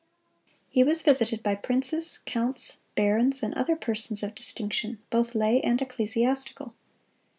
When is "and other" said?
3.43-3.75